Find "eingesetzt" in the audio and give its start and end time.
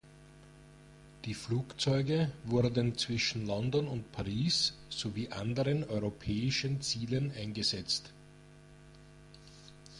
7.37-8.11